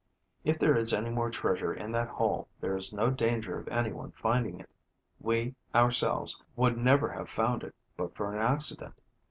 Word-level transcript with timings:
If 0.43 0.57
there 0.57 0.75
is 0.75 0.93
any 0.93 1.11
more 1.11 1.29
treasure 1.29 1.71
in 1.71 1.91
that 1.91 2.07
hole 2.07 2.47
there 2.59 2.75
is 2.75 2.91
no 2.91 3.11
danger 3.11 3.59
of 3.59 3.67
anyone 3.67 4.13
finding 4.13 4.59
it. 4.59 4.71
We, 5.19 5.53
ourselves, 5.75 6.41
would 6.55 6.75
never 6.75 7.09
have 7.09 7.29
found 7.29 7.61
it 7.61 7.75
but 7.97 8.15
for 8.15 8.33
an 8.33 8.39
accident. 8.41 8.95